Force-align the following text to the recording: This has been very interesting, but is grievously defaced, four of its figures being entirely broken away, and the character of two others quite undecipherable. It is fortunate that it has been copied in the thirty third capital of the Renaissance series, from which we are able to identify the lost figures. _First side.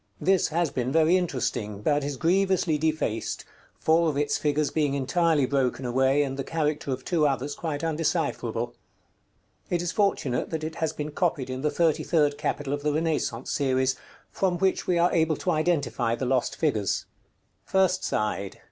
This 0.19 0.47
has 0.47 0.71
been 0.71 0.91
very 0.91 1.15
interesting, 1.15 1.83
but 1.83 2.03
is 2.03 2.17
grievously 2.17 2.79
defaced, 2.79 3.45
four 3.77 4.09
of 4.09 4.17
its 4.17 4.35
figures 4.35 4.71
being 4.71 4.95
entirely 4.95 5.45
broken 5.45 5.85
away, 5.85 6.23
and 6.23 6.37
the 6.37 6.43
character 6.43 6.89
of 6.91 7.05
two 7.05 7.27
others 7.27 7.53
quite 7.53 7.83
undecipherable. 7.83 8.73
It 9.69 9.79
is 9.79 9.91
fortunate 9.91 10.49
that 10.49 10.63
it 10.63 10.73
has 10.77 10.91
been 10.91 11.11
copied 11.11 11.51
in 11.51 11.61
the 11.61 11.69
thirty 11.69 12.01
third 12.01 12.39
capital 12.39 12.73
of 12.73 12.81
the 12.81 12.91
Renaissance 12.93 13.51
series, 13.51 13.95
from 14.31 14.57
which 14.57 14.87
we 14.87 14.97
are 14.97 15.13
able 15.13 15.35
to 15.35 15.51
identify 15.51 16.15
the 16.15 16.25
lost 16.25 16.55
figures. 16.55 17.05
_First 17.69 18.01
side. 18.01 18.57